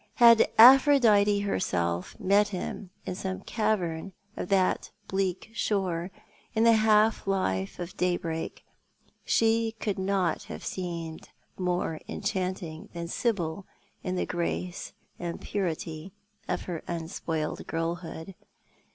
[0.15, 6.09] Had Aphrodite herself met him in some cavern of that bleak shore,
[6.55, 8.65] in the half light of daybreak,
[9.23, 13.67] she could not have seemed more enchanting than Sibyl
[14.03, 16.11] in the grace and purity
[16.47, 18.33] of her unspoiled girlhood.